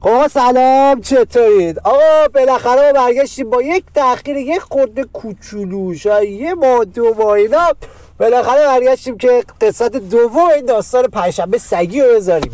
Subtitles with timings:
[0.00, 6.54] آقا سلام چطورید؟ آقا بالاخره ما برگشتیم با یک تاخیر یک خورده کوچولو شاید یه
[6.54, 7.66] ماه دو ماه اینا.
[8.18, 12.52] بالاخره برگشتیم که قسمت دوم این داستان پنجشنبه سگی رو بذاریم.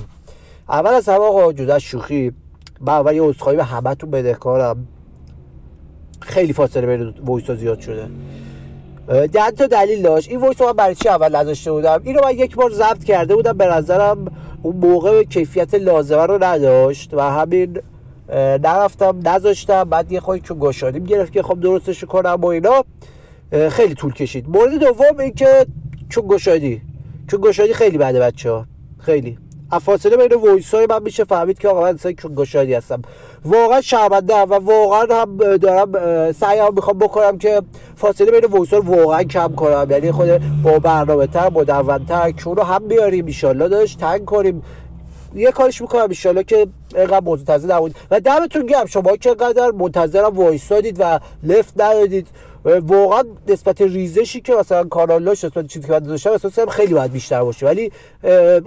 [0.68, 2.32] اول از همه آقا جدا شوخی
[2.80, 4.88] من اول یه عذرخواهی به همتون بدهکارم.
[6.20, 8.08] خیلی فاصله بین voice ها زیاد شده.
[9.08, 10.30] ده تا دلیل داشت.
[10.30, 13.34] این voice رو من برای چی اول نذاشته بودم؟ اینو من یک بار ضبط کرده
[13.34, 14.26] بودم به نظرم
[14.62, 17.80] اون موقع کیفیت لازمه رو نداشت و همین
[18.62, 19.84] نرفتم نذاشتم.
[19.84, 22.84] بعد یه خورده که گشادیم گرفت که خب درستش کنم و اینا.
[23.70, 24.48] خیلی طول کشید.
[24.48, 25.66] مورد دوم این که
[26.08, 26.82] چون گشادی.
[27.30, 28.66] چون گشادی خیلی بده بچه ها
[28.98, 29.38] خیلی.
[29.70, 33.02] فاصله بین voice های من میشه فهمید که آقا من انسان گشادی هستم.
[33.44, 35.92] واقعا شرمنده و واقعا هم دارم
[36.32, 37.62] سعی هم می‌خوام بکنم که
[37.96, 39.86] فاصله بین voice ها واقعا کم کنم.
[39.90, 40.28] یعنی خود
[40.62, 44.62] با برنامه تر مدونتر که رو هم بیاریم ایشالله داشت تنگ کنیم.
[45.34, 50.38] یه کارش می‌کنم ایشالله که اینقدر منتظر نبود و دمتون گرم شما که قدر منتظرم
[50.38, 52.26] وایسادید و لفت ندادید.
[52.64, 57.42] واقعا نسبت ریزشی که مثلا کانالاش نسبت چیزی که من داشتم احساس خیلی باید بیشتر
[57.42, 57.66] باشه.
[57.66, 57.92] ولی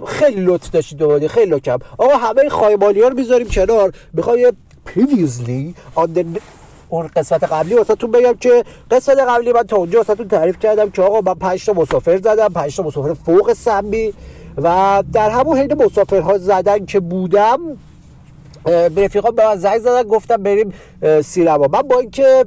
[0.06, 3.92] خیلی لطف داشتید دوباره خیلی لطفم آقا همه خایمالی ها رو می‌ذاریم کنار.
[4.12, 4.52] می‌خوام یه
[4.86, 6.08] previously on
[6.88, 11.02] اون قسمت قبلی واسهتون بگم که قسمت قبلی من تا اونجا واسهتون تعریف کردم که
[11.02, 14.14] آقا من 5 تا مسافر زدم 5 تا مسافر فوق سمی
[14.56, 17.58] و در همون حین مسافرها زدن که بودم
[18.64, 20.72] به رفیقان به من زنگ زدن گفتم بریم
[21.22, 21.66] سینما.
[21.72, 22.44] من با اینکه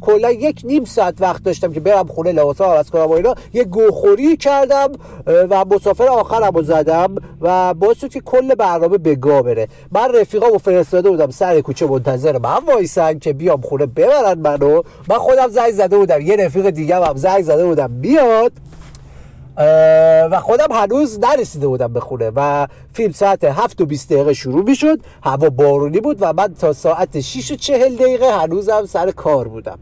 [0.00, 3.34] کلا یک نیم ساعت وقت داشتم که برم خونه لباسا عوض کنم و اینا.
[3.52, 4.88] یه گوخوری کردم
[5.26, 9.68] و مسافر آخرم رو زدم و باعث که کل برنامه به گا بره.
[9.92, 14.82] من رفیقامو فرستاده بودم سر کوچه منتظر من وایسن که بیام خونه ببرن منو.
[15.08, 18.52] من خودم زنگ زده بودم یه رفیق دیگه هم زنگ زده بودم بیاد.
[20.30, 24.64] و خودم هنوز نرسیده بودم به خونه و فیلم ساعت 7 و 20 دقیقه شروع
[24.64, 29.10] می شد هوا بارونی بود و من تا ساعت 6 و 40 دقیقه هنوزم سر
[29.10, 29.78] کار بودم.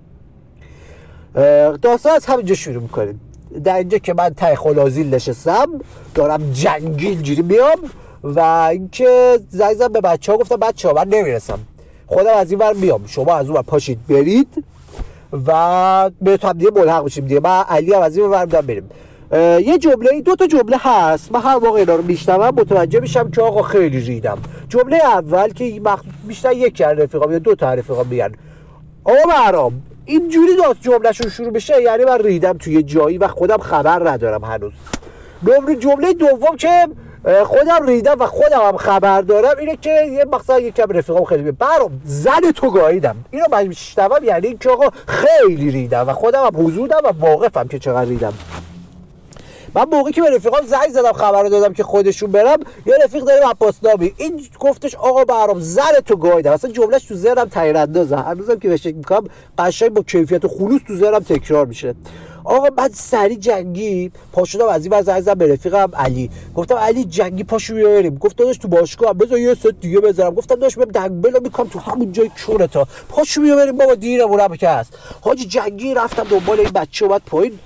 [1.83, 3.20] داستان از همینجا شروع می‌کنیم.
[3.65, 5.66] در اینجا که من تای خلازیل نشستم
[6.15, 7.78] دارم جنگی اینجوری میام
[8.25, 8.41] و
[8.71, 11.59] اینکه زنگ به بچه ها گفتم بچه ها من نمی‌رسم.
[12.06, 13.06] خودم از این ور میام.
[13.06, 14.65] شما از اون پاشید برید
[15.47, 17.41] و به تو هم دیگه ملحق بشیم دیگه.
[17.41, 18.89] من علی هم از این ور بریم.
[19.32, 21.32] یه جمله دو تا جمله هست.
[21.32, 24.38] من هر واقع اینا رو میشنوم متوجه میشم که آقا خیلی ریدم.
[24.69, 25.81] جمله اول که
[26.25, 28.32] بیشتر یک کار رفیقام یا دو تا رفیقام میگن.
[29.04, 34.10] آقا برام اینجوری داست جملهشون شروع بشه یعنی من ریدم توی جایی و خودم خبر
[34.10, 34.72] ندارم هنوز.
[35.42, 36.88] نمره جمله دوم که
[37.44, 42.00] خودم ریدم و خودم هم خبر دارم اینه که یه مثلا یکم رفیقام خیلی برام
[42.04, 43.16] زن تو گاییدم.
[43.31, 47.78] اینو من میشنوم یعنی اینکه آقا خیلی ریدم و خودم هم حضورم و واقفم که
[47.78, 48.32] چقدر ریدم.
[49.75, 53.49] من موقعی که به رفیقام زنگ زدم خبر دادم که خودشون برم یه رفیق داریم
[53.49, 58.16] عباس نامی این گفتش آقا برام زن تو گایدم اصلا جملهش تو ذهنم تغییر اندازه
[58.16, 59.25] هنوزم که بهش می‌کنم
[59.59, 61.94] قشنگ با کیفیت و خلوص تو ذهنم تکرار میشه.
[62.44, 64.12] آقا بعد سری جنگی
[64.47, 66.31] شدم از این زنگ زدم به رفیقم علی.
[66.54, 70.34] گفتم علی جنگی پاشو بریم گفت داداش تو باشگاه بذار یه ست دیگه بذارم.
[70.34, 74.56] گفتم داداش بریم دنگبلا می‌کنم تو همون جای چونه تا پاشو بیا بریم بابا دیرمون
[74.56, 74.99] که هست.
[75.21, 77.59] حاجی جنگی رفتم دنبال این بچه اومد پایین.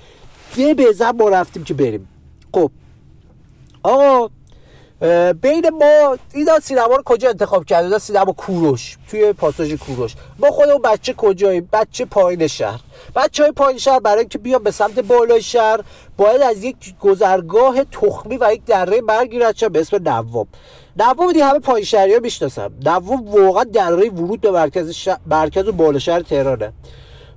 [0.57, 2.07] یه بزن ما رفتیم که بریم.
[2.53, 2.71] خب.
[3.83, 4.29] آقا
[5.41, 10.15] بین ما اینا سینما رو کجا انتخاب کرده سینما کوروش توی پاساژ کوروش.
[10.39, 12.79] ما خودمون بچه کجاییم؟ بچه پایین شهر.
[13.15, 15.79] بچه های پایین شهر برای اینکه بیان به سمت بالای شهر
[16.17, 20.47] باید از یک گذرگاه تخمی و یک دره برگیرد به اسم نوام
[20.97, 22.71] نوام دی همه پایین شهری ها می‌شناسم.
[22.85, 26.73] نوام واقعا دره ورود به مرکز, مرکز و بالا شهر تهرانه.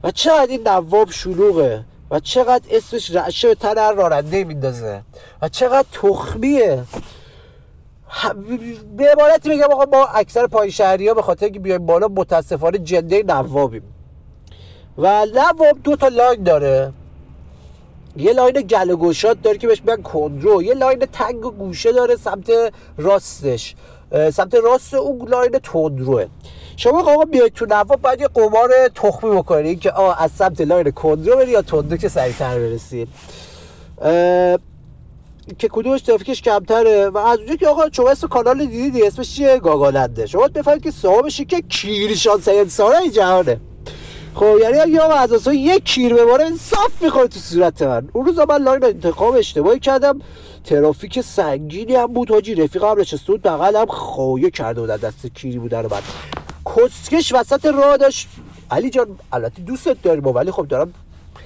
[0.05, 5.03] و چقدر این نوام شلوغه؟ و چقدر اسمش رعشه به تن هر راننده میندازه.
[5.43, 6.85] و چقدر تخمیه.
[8.97, 12.79] به عبارتی میگم آقا ما اکثر پای شهری ها به خاطر که بیایم بالا متاسفانه
[12.79, 13.83] جنده نوابیم.
[14.99, 16.93] و نواب دو تا line داره.
[18.17, 20.63] یه line گل و گشاد داره که بهش میگن کندرو.
[20.63, 22.53] یه line تنگ و گوشه داره سمت
[22.99, 23.75] راستش.
[24.11, 26.27] سمت راست اون line تندروه.
[26.77, 29.81] شما آقا بیاید تو نواب باید یه قمار تخمی بکنید.
[29.81, 33.09] که آقا از سمت line کندرو بری یا تندرو که سریعتر برسید
[35.59, 37.09] که کدومش ترافیکش کمتره.
[37.09, 40.27] و از اونجا که آقا شما اسم کانال دیدی اسمش چیه؟ گاگالنده.
[40.27, 43.61] شما بفهمید که صاحبش که کیری شانس انسان این جهانه.
[44.35, 48.09] خب یعنی آقا از یک کیر بباره صاف می‌خوره تو صورت من.
[48.13, 50.21] اون روز من لاین انتخاب اشتباهی کردم.
[50.65, 52.55] ترافیک سنگینی هم بود حاجی.
[52.55, 56.03] رفیق هم نشسته بود هم خواهی کرده بود دست کیری بودن بعد.
[56.77, 58.29] کسکش وسط راه داشت.
[58.71, 60.95] علی جان البته دوستت داریم ولی خب دارم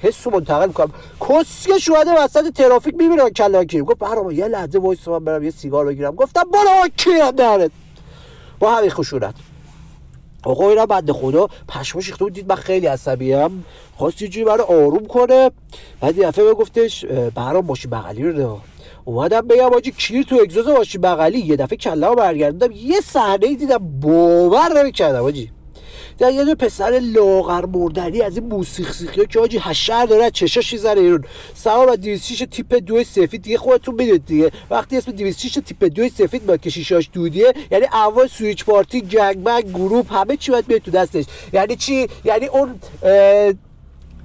[0.03, 0.93] حس منتقل می‌کنم.
[1.21, 3.83] کسکش اومده وسط ترافیک می‌بینه کلا کیری.
[3.83, 6.15] گفت برام یه لحظه وایس من برم یه سیگار بگیرم.
[6.15, 7.71] گفتم برو کیرم درت
[8.59, 9.35] با همین خشونت.
[10.45, 13.65] آقا اینا بنده خدا پشما شیخته بود دید من خیلی عصبیم.
[13.97, 15.51] خواست یه جوری برای آروم کنه.
[16.01, 17.05] بعد یه دفعه گفتش
[17.35, 18.49] برام ماشین بغلی رو ده
[19.05, 24.01] اومدم بگم آجی کیر تو اگزوز ماشین بغلی؟ یه دفعه کلا برگردوندم یه صحنه دیدم
[24.01, 25.51] باور نمی‌کردم آجی.
[26.19, 30.73] در یه دو پسر لاغر مردنی از این موسیق سیخی که آجی هشر داره چشاش
[30.73, 31.25] می‌زنه ایرون.
[31.55, 34.51] سوار و 206 تیپ دو سفید دیگه خودتون می‌دونید دیگه.
[34.71, 39.01] وقتی اسم 206 تیپ دو سفید با که شیشاش دودیه یعنی اول سویچ پارتی
[39.45, 41.25] بنگ گروپ همه چی باید بیاد تو دستش.
[41.53, 42.81] یعنی چی؟ یعنی اون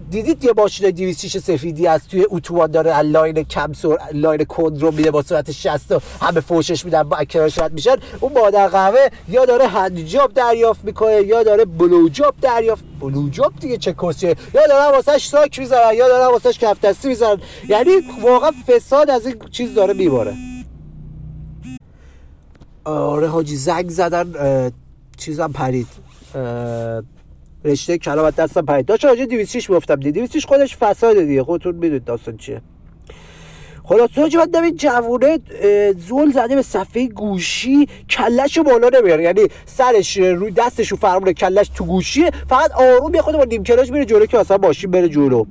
[0.09, 5.11] دیدید یه ماشین 206 سفیدی از توی اتوبان داره؟ لاین کم سر لاین کندرو میده
[5.11, 5.81] با سرعت 60
[6.21, 7.95] همه فوشش میدن با اکراش رد میشن.
[8.19, 12.83] اون مادر قهوه یا داره هند جاب دریافت می‌کنه یا داره بلو جاب دریافت.
[12.99, 17.07] بلو جاب دیگه چه کسیه؟ یا داره واسش ساک می‌ذارن یا داره واسش کف دستی
[17.07, 17.91] می‌ذارن یعنی
[18.21, 20.33] واقعا فساد از این چیز داره میباره.
[22.83, 24.33] آره حاجی زنگ زدن
[25.17, 25.87] چیزم پرید.
[27.63, 28.85] رشته کلام دستم پرید.
[28.85, 31.43] داشت راجع 206 گفتم دی 206 خودش فساد دیگه.
[31.43, 32.61] خودتون می‌دونید داستان چیه.
[33.83, 35.39] خلاص حاجی بعد این جوونه
[36.07, 39.23] زل زده به صفحه گوشی کلش رو بالا نمیاره.
[39.23, 42.31] یعنی سرش روی دستش رو فرمونه کلش تو گوشیه.
[42.49, 45.45] فقط آروم یه خود با نیم کلاچ میره جلو که اصلا ماشین بره جلو.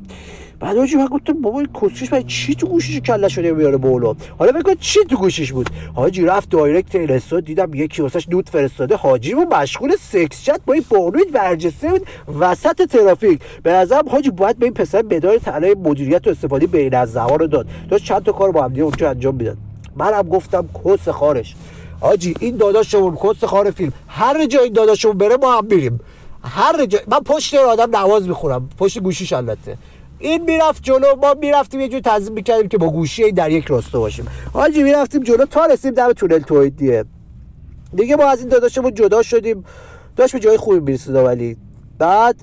[0.61, 4.53] بعد حاجی من گفتم بابا کسکش برای چی تو گوشیش کله شده میاره بالا؟ حالا
[4.53, 8.97] فکر چی تو گوشیش بود؟ حاجی رفت direct اینستا دیدم یکی واسش nude فرستاده.
[8.97, 12.07] حاجی و مشغول sex chat با این بانوی برجسته بود.
[12.39, 13.41] وسط ترافیک.
[13.63, 17.47] به نظرم حاجی باید به این پسر مدال طلای مدیریت و استفاده بین از رو
[17.47, 17.67] داد.
[17.91, 19.57] داشت چند تا کار با هم دیگه انجام می‌داد.
[19.97, 21.55] منم گفتم کس خارش.
[22.01, 23.93] حاجی این داداشمون کس خار فیلم.
[24.09, 26.01] هر جا این داداشمون بره ما هم میریم
[26.45, 28.69] هر جا من پشت آدم نواز می‌خورم.
[28.79, 29.77] پشت گوشیش البته.
[30.19, 33.99] این می‌رفت جلو ما می‌رفتیم یه جور تنظیم می‌کردیم که با گوشی در یک راستا
[34.01, 34.27] باشیم.
[34.53, 37.07] حاجی می‌رفتیم جلو تا رسیم در تونل توید
[37.95, 39.65] دیگه ما از این داداشمون جدا شدیم.
[40.17, 41.57] داشت به جای خوبی می‌رسید ولی.
[41.99, 42.37] بعد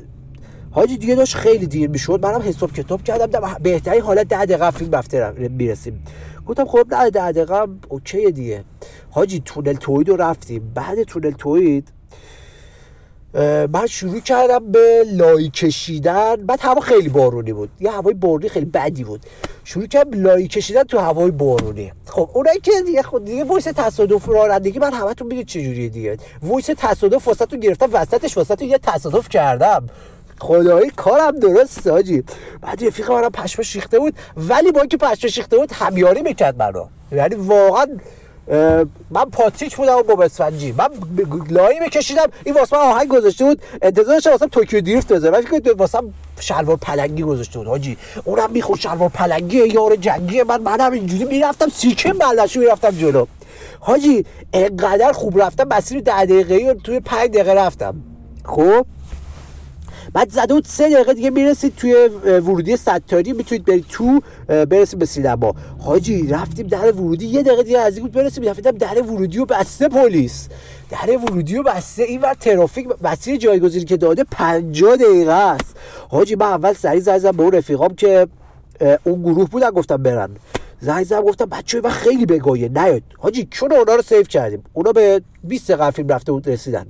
[0.71, 2.25] حاجی دیگه داشت خیلی دیر می‌شد.
[2.25, 3.25] منم حساب کتاب کردم.
[3.25, 6.03] در بهترین حالت ده دقیقه فیلم رفته می‌رسیم.
[6.45, 8.63] گفتم خب ده دقیقه okay دیگه.
[9.09, 10.71] حاجی تونل توحید رو رفتیم.
[10.75, 11.87] بعد تونل توحید
[13.73, 16.35] من شروع کردم به لایی کشیدن.
[16.35, 17.69] بعد هوا خیلی بارونی بود.
[17.79, 19.25] یه هوای بارونی خیلی بدی بود.
[19.63, 21.91] شروع کردم لایی کشیدن تو هوای بارونی.
[22.05, 26.17] خب اونایی که دیگه خود دیگه voice تصادف رانندگی من همتون چه جوریه دیگه.
[26.43, 29.87] voice تصادف واسهتون گرفتم وسطش واسهتون یه تصادف کردم.
[30.39, 32.23] خدایی کارم درسته حاجی.
[32.61, 34.15] بعد رفیق منم پشماش ریخته بود.
[34.37, 36.85] ولی با اینکه پشماش ریخته بود همیاری می‌کرد منو.
[37.11, 37.85] یعنی واقعا
[39.11, 40.87] من پاتریک بودم باب اسفنجی من
[41.49, 42.27] لایی میکشیدم.
[42.43, 43.61] این واسه من آهنگ گذاشته بود.
[43.81, 45.99] انتظارش واسه Tokyo Drift بزنه من فکر واسه
[46.39, 47.97] شلوار پلنگی گذاشته بود حاجی.
[48.23, 50.43] اونم می‌خورد شلوار پلنگی یار جنگی.
[50.43, 53.25] من منم اینجوری می‌رفتم سیکه ملشو می‌رفتم جلو.
[53.79, 55.67] حاجی انقدر خوب رفتم.
[55.67, 57.95] مسیر ده دقیقه توی پنج دقیقه رفتم.
[58.43, 58.85] خب؟
[60.15, 63.33] بعد زده سه دقیقه دیگه می‌رسید توی ورودی ستاری.
[63.33, 65.55] می‌تونید برید تو برسید به سینما.
[65.79, 67.25] حاجی رفتیم در ورودی.
[67.25, 68.43] یه دقیقه دیگه از بود برسیم.
[68.43, 70.47] رفتیم در ورودی و بسته پلیس.
[70.89, 72.03] در ورودی و بسته.
[72.03, 75.75] این ور ترافیک مسیر جایگزینی که داده 50 دقیقه است.
[76.09, 78.27] حاجی من اول سری زدم به اون رفیقام که
[79.03, 80.29] اون گروه بودن گفتم برن.
[80.79, 83.03] زنگ زدم گفتم بچه من خیلی بگاهه نیاد.
[83.17, 84.63] حاجی چون اونا رو سیو کردیم.
[84.73, 86.85] اونا به 20 دقیقه رفته بود رسیدن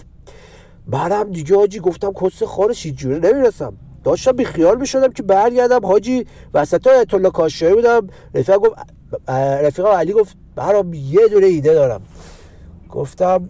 [0.87, 3.73] بعدم دیگه حاجی گفتم کس خارش جوره نمی‌رسم.
[4.03, 5.85] داشتم بیخیال می‌شدم که برگردم.
[5.85, 8.07] حاجی وسط های کاشایی بودم.
[8.33, 8.73] رفیق گفت
[9.63, 12.01] رفیق علی گفت برام یه دونه ایده دارم.
[12.89, 13.49] گفتم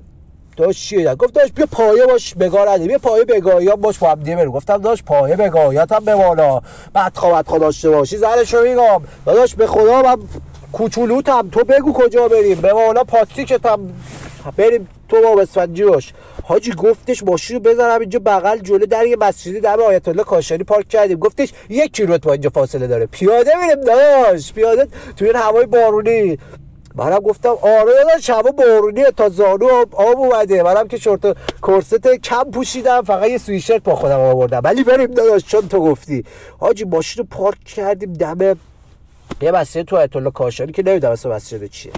[0.57, 4.51] داشت چیه گفت داشت بیا پایه باش بگاه بیا پایه بگاهی باش با هم برو
[4.51, 6.61] گفتم داشت پایه بگاهیات هم بمانا
[6.93, 10.17] بعد خوابت خدا داشته باشی زرشو میگم داداش به خدا من
[10.71, 11.49] کوچولوتم.
[11.49, 12.61] تو بگو کجا بریم.
[12.61, 13.79] به مولا پاتریکتم.
[14.51, 19.15] بریم تو با بسفنجی باش حاجی گفتش ماشین رو بذارم اینجا بغل جلو در یه
[19.15, 21.19] مسجدی در آیت الله کاشانی پارک کردیم.
[21.19, 23.05] گفتش یک کیلومتر با اینجا فاصله داره.
[23.05, 26.37] پیاده میریم داش پیاده توی این هوای بارونی.
[26.95, 30.63] منم گفتم آره داداش هوا بارونیه تا زانو آب اومده.
[30.63, 34.61] منم که شورت کرست کم پوشیدم فقط یه سویشرت با خودم آوردم.
[34.63, 36.23] ولی بریم داداش چون تو گفتی.
[36.59, 38.57] حاجی ماشین رو پارک کردیم دم
[39.41, 41.91] یه مسجد تو آیت الله کاشانی که نمی‌دونم اصلا مسجد چیه.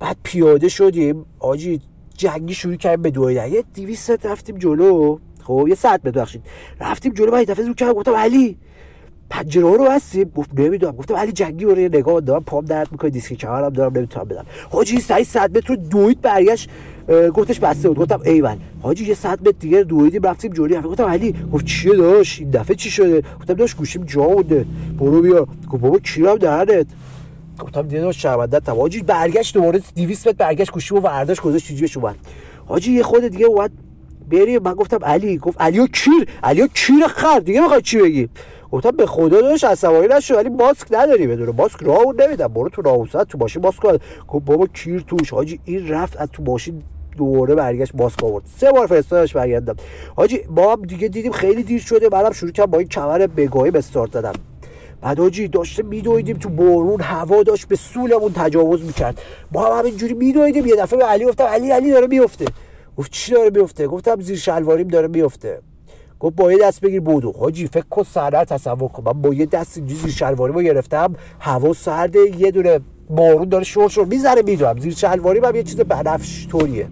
[0.00, 1.24] بعد پیاده شدیم.
[1.38, 1.80] آجی
[2.16, 5.18] جنگی شروع کردیم به دویدن یه 200 رفتیم جلو.
[5.42, 6.42] خب یه ساعت ببخشید.
[6.80, 7.92] رفتیم جلو من دفعه زود کردم.
[7.92, 8.56] گفتم علی
[9.30, 10.32] پنجره رو هستیم.
[10.36, 10.96] گفت نمی‌دونم.
[10.96, 13.10] گفتم علی جنگی رو نگاه دارم پام درد می‌کنه.
[13.10, 14.46] دیسک کمرم دارم نمی‌تونم بدم.
[14.70, 16.70] حاجی سعی صد متر دوید برگشت.
[17.34, 17.98] گفتش بسته بود.
[17.98, 22.40] گفتم ایول حاجی یه صد متر دیگه دویدیم رفتیم جلوی گفتم علی گفت چیه داش
[22.40, 24.66] این دفعه چی شده؟ گفتم داش گوشیم جا مونده
[24.98, 26.86] برو بیا گفت بابا کیرم درنت
[27.60, 32.16] گفتم داشت شرمنده تام حاجی برگشت دوباره 200 متر برگشت گوشیمو ورداش گذاشت چجوریش اومد.
[32.66, 33.70] حاجی یه خود دیگه اومد
[34.30, 37.98] بریم من گفتم علی گفت علی و کیر علی و کیر خر دیگه می‌خواد چی
[37.98, 38.28] بگی؟
[38.72, 42.46] گفتم به خدا داشت عصبانی نشو ولی ماسک نداری بدون ماسک راه اون نمیدم.
[42.46, 45.30] برو تو راوسط تو ماشین ماسک گفت بابا کیر توش.
[45.30, 46.82] حاجی این رفت از تو ماشین
[47.16, 48.44] دوره برگشت ماسک آورد.
[48.56, 49.76] سه بار فرستادش برگردم.
[50.16, 52.08] حاجی ما دیگه دیدیم خیلی دیر شده.
[52.08, 54.32] بعدم شروع کردم با این کمر بگاهی به استارت زدم
[55.02, 59.20] بعد حاجی داشته میدویدیم تو بارون هوا داشت به سولمون تجاوز می‌کرد.
[59.52, 62.44] ما هم همینجوری میدویدیم یه دفعه به علی گفتم علی علی داره میفته.
[62.96, 65.58] گفت چی داره میفته؟ گفتم زیر شلواریم داره میفته.
[66.20, 67.32] گفت با یه دست بگیر بودو.
[67.32, 69.02] حاجی فکر کن سرده تصور کن.
[69.06, 72.80] من با یه دست زیر شلواریم رو گرفتم هوا سرده یه دونه
[73.10, 74.78] بارون داره شور شور می‌ذاره میدوم.
[74.78, 76.88] زیر شلواریم هم یه چیز بنفش طوریه.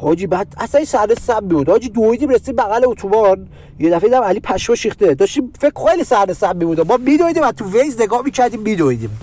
[0.00, 3.48] حاجی بعد اصلا این سرده سم بود حاجی دویدیم رسیدیم بغل اتوبان.
[3.78, 5.14] یه دفعه دیدم علی پشما شیخته.
[5.14, 9.20] داشتیم فکر خیلی سرده سم بود ما میدویدیم و تو ویز نگاه می‌کردیم میدویدیم.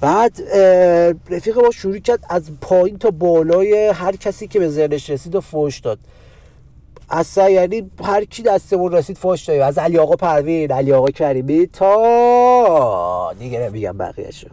[0.00, 0.40] بعد
[1.30, 5.40] رفیق ما شروع کرد از پایین تا بالای هر کسی که به ذهنش رسید و
[5.40, 5.98] فوش داد.
[7.10, 11.66] اصلا یعنی هر کی دستمون رسید فوش دادیم از علی آقا پروین علی آقا کریمی
[11.66, 14.48] تا دیگه نمیگم بقیهشو.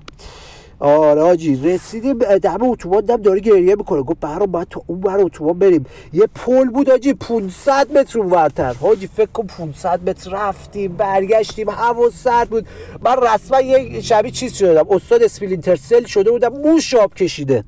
[0.79, 4.01] آره حاجی رسیدیم دم اتوبان دم داره گریه می‌کنه.
[4.01, 5.85] گفت برام باید تا اون بر اتوبان بریم.
[6.13, 12.09] یه پل بود حاجی 500 متر اونورتر حاجی فکر کن 500 متر رفتیم برگشتیم هوا
[12.09, 12.67] سرد بود.
[13.01, 17.63] من رسما یه شبیه چیز شدم استاد اسپلینتر سل شده بودم موش آب کشیده.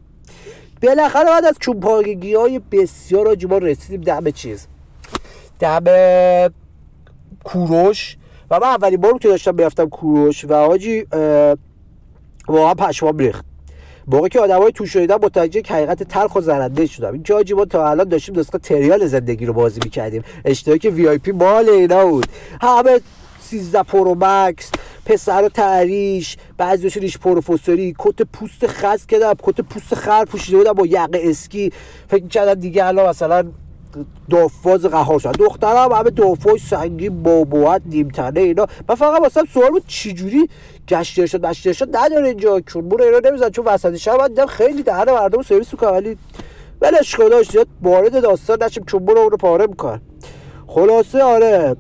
[0.84, 4.68] بالاخره بعد از چوباگی های بسیار حاجی ما رسیدیم دم چیز.
[5.60, 5.84] دم
[7.44, 8.18] کوروش.
[8.52, 11.06] و من اولین بار که داشتم می‌رفتم کوروش و حاجی
[12.52, 13.46] واقعا پشمام ریخت.
[14.08, 17.14] موقعی که آدمای توشو دیدم متوجه حقیقت تلخ و زننده شدم.
[17.14, 20.24] اینکه حاجی ما تا الان داشتیم نسخه trial زندگی رو بازی می‌کردیم.
[20.46, 22.26] اشتراک VIP مال اینا بود.
[22.62, 23.00] همه
[23.40, 24.72] 13 Pro Max
[25.06, 30.86] پسر تعریش بعضیش ریش پروفسوری کت پوست خز کردم کت پوست خز پوشیده بودم با
[30.86, 31.72] یقه اسکی.
[32.08, 33.52] فکر کردم دیگه الان مثلا
[34.30, 35.32] دافاز قهار شد.
[35.32, 38.68] دخترم همه دافاز سنگین بابوات نیمتنه اینا.
[38.90, 40.50] من فقط واسه سوال بود چجوری
[40.88, 45.12] گشت ارشاد مشت ارشاد نداره اینجا برو اینا نمیزن چون وسط شب من خیلی دهن
[45.12, 46.18] مردم سرویس می‌کنه ولی
[46.82, 50.02] ولش خدا زیاد وارد داستان نشیم چون برو رو پاره میکن
[50.68, 51.76] خلاصه آره.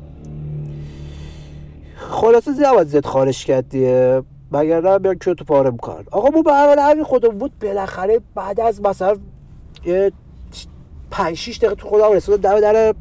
[1.95, 4.23] خلاصه زیاد زیاد خارش کرد دیگه.
[4.51, 8.59] مگر نه بیان تو پاره میکن آقا ما به حال همین خودم بود بالاخره بعد
[8.59, 9.17] از مثلا
[9.85, 10.11] یه
[11.11, 12.93] 5 6 دقیقه تو خودم رسید در در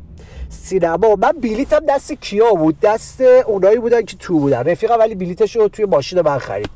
[0.49, 1.15] سینما.
[1.15, 4.63] من بلیتم دست کیا بود؟ دست اونایی بودن که تو بودن.
[4.65, 6.71] رفیقم ولی بلیتش رو توی ماشین من خرید.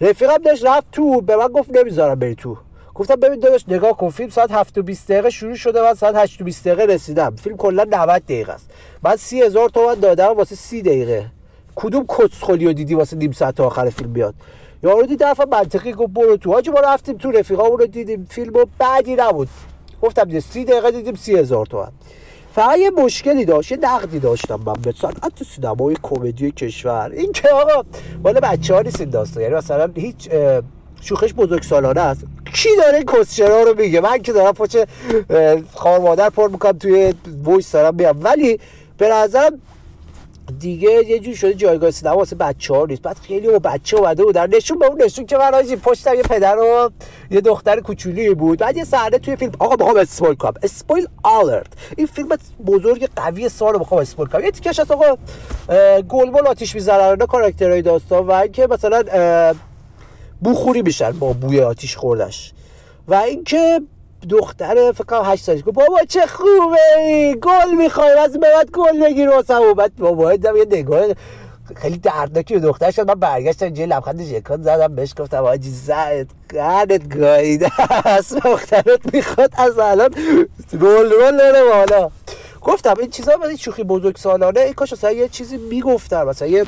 [0.00, 2.56] رفیقم داشت رفت تو به من گفت نمی‌ذارم بری تو.
[2.94, 6.14] گفتم ببین داداش نگاه کن فیلم ساعت 7 و 20 دقیقه شروع شده من ساعت
[6.16, 7.36] 8 و 20 دقیقه رسیدم.
[7.36, 8.70] فیلم کلا 90 دقیقه است.
[9.02, 11.26] من 30 هزار تومن دادم واسه 30 دقیقه.
[11.74, 14.34] کدوم کسخلی رو دیدی واسه نیم ساعت آخر فیلم بیاد؟
[14.82, 16.52] یارو دید دفعه منطقی گفت برو تو.
[16.52, 18.26] حاجی ما رفتیم تو رفیقامون رو دیدیم.
[18.30, 19.48] فیلمو بعدی نبود.
[20.02, 21.88] گفتم 30 دقیقه دیدیم 30 هزار تومن.
[22.54, 27.10] فقط یه مشکلی داشت یه نقدی داشتم من به صنعت سینمای کمدی کشور.
[27.12, 27.84] این که آقا
[28.24, 29.42] مال بچه ها نیست این داستان.
[29.42, 30.30] یعنی مثلا هیچ
[31.00, 32.24] شوخش بزرگ سالانه است.
[32.54, 34.86] کی داره کسشرا رو میگه؟ من که دارم پاچه
[35.72, 38.60] خوار مادر پر می‌کنم توی voice دارم بیام ولی
[38.98, 39.60] به نظرم
[40.62, 43.02] دیگه یه جور شده جایگاه سینما واسه بچه ها نیست.
[43.02, 44.46] بعد خیلی و بچه اومده بودن.
[44.54, 46.90] نشون به اون نشون که من آجی پشتم یه پدر و
[47.30, 48.58] یه دختر کوچولی بود.
[48.58, 49.52] بعد یه صحنه توی فیلم.
[49.58, 50.54] آقا بخوام اسپویل کنم.
[50.62, 51.66] اسپویل آلرت.
[51.96, 52.28] این فیلم
[52.66, 54.44] بزرگ قوی سال بخوام اسپویل کنم.
[54.44, 55.16] یه تیکش از آقا
[56.08, 59.02] گلبول آتیش می‌زنن کاراکترهای داستان و اینکه مثلا
[60.40, 62.52] بوخوری میشن با بوی آتیش خوردش.
[63.08, 63.80] و اینکه
[64.30, 65.60] دختر فکر کنم 8 سالش.
[65.60, 71.06] گفت بابا چه خوبه گل می‌خوای از بعد گل بگیر واسه بعد بابا یه نگاه
[71.76, 73.08] خیلی دردناکی به دختر شد.
[73.08, 77.70] من برگشتم جای لبخند جکان زدم بهش گفتم آجی زد گردت گاییده
[78.44, 79.50] دخترت می‌خواد.
[79.56, 80.10] از الان
[80.72, 82.10] رول رول نره بالا.
[82.62, 86.28] گفتم این چیزا این شوخی بزرگ سالانه این کاش یه چیزی می‌گفتم.
[86.28, 86.66] مثلا یه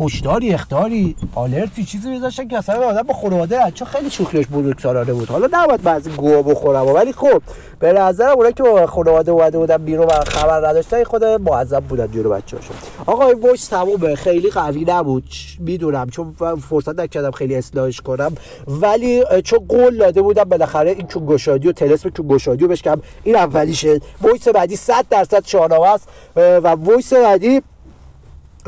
[0.00, 5.12] هشداری اختاری آلرتی چیزی میذاشتن که اصلا آدم با خانواده چون خیلی شوخیش بزرگ سالانه
[5.12, 5.28] بود.
[5.28, 7.42] حالا نباید بعضی گوه بخورم ولی خب
[7.78, 12.30] به نظرم اونایی که خانواده اومده بودن بیرون و خبر نداشتن خود معذب بودن جلو
[12.30, 12.76] بچه‌هاشون.
[13.06, 14.14] آقا این voice تمومه.
[14.14, 15.24] خیلی قوی نبود.
[15.58, 16.10] می‌دونم.
[16.10, 16.34] چون
[16.70, 18.34] فرصت نکردم خیلی اصلاحش کنم.
[18.66, 23.00] ولی چون قول داده بودم بالاخره این کون گشادی و طلسم کون گشادی رو بشکنم.
[23.24, 24.00] این اولیشه.
[24.22, 26.08] voice بعدی 100 درصد شاهنامه است.
[26.36, 27.62] و voice بعدی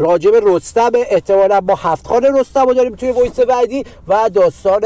[0.00, 4.82] راجب رستم احتمالا با هفت خان رستم رو داریم توی voice بعدی و داستان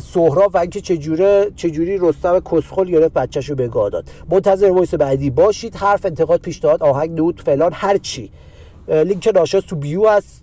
[0.00, 4.04] سهراب و اینکه چجوره چجوری رستم کسخل گرفت بچهش رو به داد.
[4.30, 8.30] منتظر voice بعدی باشید حرف انتقاد پیشنهاد آهنگ note فلان هر چی.
[8.88, 10.42] لینک ناشناس تو bio هست.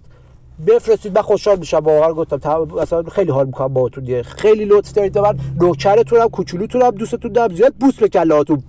[0.68, 1.78] بفرستید من خوشحال میشم.
[1.78, 4.22] واقعا گفتم اصلا خیلی حال می‌کنم باهاتون.
[4.22, 5.40] خیلی لطف دارید من.
[5.62, 7.56] نوکرتونم کوچولوتونم دوستتون دارم.
[7.56, 8.64] زیاد بوس به کلهاتون